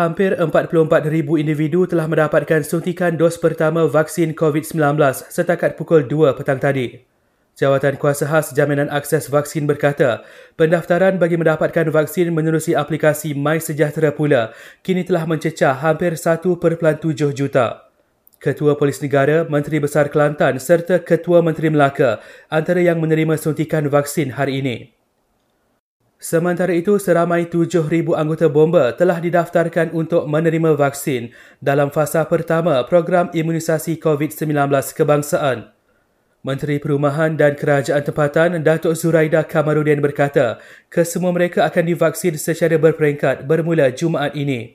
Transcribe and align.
hampir 0.00 0.32
44,000 0.32 1.08
individu 1.36 1.84
telah 1.84 2.08
mendapatkan 2.08 2.64
suntikan 2.64 3.20
dos 3.20 3.36
pertama 3.36 3.84
vaksin 3.84 4.32
COVID-19 4.32 4.96
setakat 5.28 5.76
pukul 5.76 6.08
2 6.08 6.32
petang 6.40 6.56
tadi. 6.56 7.04
Jawatan 7.60 8.00
Kuasa 8.00 8.24
Khas 8.24 8.56
Jaminan 8.56 8.88
Akses 8.88 9.28
Vaksin 9.28 9.68
berkata, 9.68 10.24
pendaftaran 10.56 11.20
bagi 11.20 11.36
mendapatkan 11.36 11.92
vaksin 11.92 12.32
menerusi 12.32 12.72
aplikasi 12.72 13.36
My 13.36 13.60
Sejahtera 13.60 14.16
pula 14.16 14.56
kini 14.80 15.04
telah 15.04 15.28
mencecah 15.28 15.76
hampir 15.76 16.16
1.7 16.16 16.56
juta. 17.36 17.84
Ketua 18.40 18.80
Polis 18.80 19.04
Negara, 19.04 19.44
Menteri 19.44 19.76
Besar 19.84 20.08
Kelantan 20.08 20.56
serta 20.56 21.04
Ketua 21.04 21.44
Menteri 21.44 21.68
Melaka 21.68 22.24
antara 22.48 22.80
yang 22.80 22.96
menerima 22.96 23.36
suntikan 23.36 23.84
vaksin 23.92 24.32
hari 24.32 24.64
ini. 24.64 24.99
Sementara 26.20 26.76
itu, 26.76 27.00
seramai 27.00 27.48
7,000 27.48 28.12
anggota 28.12 28.44
bomba 28.52 28.92
telah 28.92 29.16
didaftarkan 29.16 29.96
untuk 29.96 30.28
menerima 30.28 30.76
vaksin 30.76 31.32
dalam 31.64 31.88
fasa 31.88 32.28
pertama 32.28 32.76
program 32.84 33.32
imunisasi 33.32 33.96
COVID-19 33.96 34.68
kebangsaan. 34.92 35.72
Menteri 36.44 36.76
Perumahan 36.76 37.40
dan 37.40 37.56
Kerajaan 37.56 38.04
Tempatan 38.04 38.60
Datuk 38.60 39.00
Zuraida 39.00 39.40
Kamarudin 39.48 40.04
berkata, 40.04 40.60
kesemua 40.92 41.32
mereka 41.32 41.64
akan 41.64 41.88
divaksin 41.88 42.36
secara 42.36 42.76
berperingkat 42.76 43.48
bermula 43.48 43.88
Jumaat 43.88 44.36
ini. 44.36 44.68